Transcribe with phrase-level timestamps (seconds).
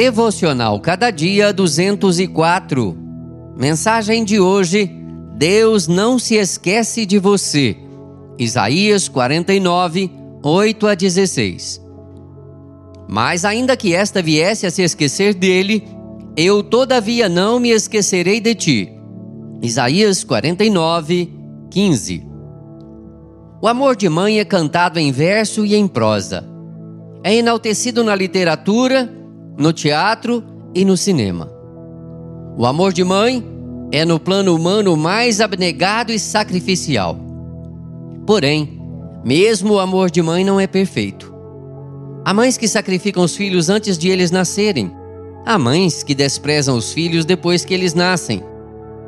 [0.00, 2.96] Devocional Cada Dia 204.
[3.54, 4.90] Mensagem de hoje:
[5.36, 7.76] Deus não se esquece de você.
[8.38, 10.10] Isaías 49,
[10.42, 11.82] 8 a 16.
[13.10, 15.86] Mas ainda que esta viesse a se esquecer dele,
[16.34, 18.92] eu todavia não me esquecerei de ti.
[19.60, 21.30] Isaías 49,
[21.70, 22.26] 15.
[23.60, 26.48] O amor de mãe é cantado em verso e em prosa.
[27.22, 29.19] É enaltecido na literatura,
[29.60, 30.42] no teatro
[30.74, 31.52] e no cinema.
[32.56, 33.44] O amor de mãe
[33.92, 37.18] é no plano humano mais abnegado e sacrificial.
[38.26, 38.80] Porém,
[39.22, 41.30] mesmo o amor de mãe não é perfeito.
[42.24, 44.90] Há mães que sacrificam os filhos antes de eles nascerem.
[45.44, 48.42] Há mães que desprezam os filhos depois que eles nascem.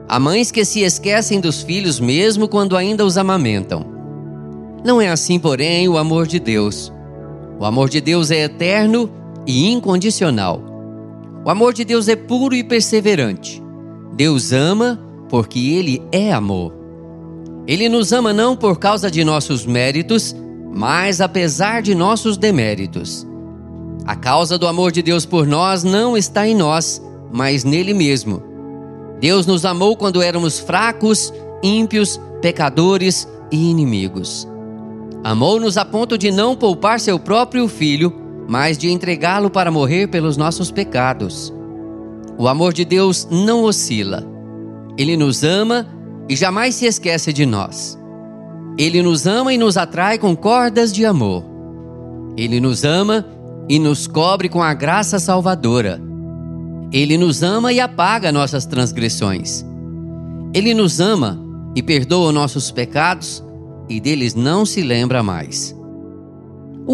[0.07, 3.87] Há mães que se esquecem dos filhos mesmo quando ainda os amamentam.
[4.85, 6.93] Não é assim, porém, o amor de Deus.
[7.59, 10.63] O amor de Deus é eterno e incondicional.
[11.45, 13.63] O amor de Deus é puro e perseverante.
[14.15, 16.73] Deus ama porque Ele é amor.
[17.67, 20.35] Ele nos ama não por causa de nossos méritos,
[20.75, 23.27] mas apesar de nossos deméritos.
[24.05, 27.01] A causa do amor de Deus por nós não está em nós,
[27.33, 28.43] mas nele mesmo.
[29.21, 34.49] Deus nos amou quando éramos fracos, ímpios, pecadores e inimigos.
[35.23, 38.13] Amou-nos a ponto de não poupar seu próprio filho,
[38.53, 41.51] mas de entregá-lo para morrer pelos nossos pecados.
[42.37, 44.23] O amor de Deus não oscila.
[44.99, 45.89] Ele nos ama
[46.29, 47.99] e jamais se esquece de nós.
[48.77, 51.43] Ele nos ama e nos atrai com cordas de amor.
[52.37, 53.25] Ele nos ama
[53.71, 55.99] e nos cobre com a graça salvadora.
[56.93, 59.65] Ele nos ama e apaga nossas transgressões.
[60.53, 61.43] Ele nos ama
[61.75, 63.43] e perdoa nossos pecados
[63.89, 65.75] e deles não se lembra mais.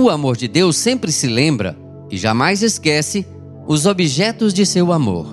[0.00, 1.76] O amor de Deus sempre se lembra
[2.08, 3.26] e jamais esquece
[3.66, 5.26] os objetos de seu amor.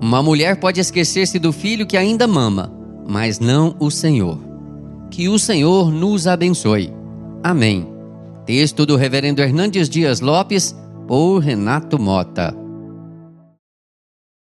[0.00, 2.72] Uma mulher pode esquecer-se do filho que ainda mama,
[3.06, 4.38] mas não o Senhor.
[5.10, 6.90] Que o Senhor nos abençoe.
[7.42, 7.86] Amém.
[8.46, 10.74] Texto do Reverendo Hernandes Dias Lopes,
[11.06, 12.56] por Renato Mota.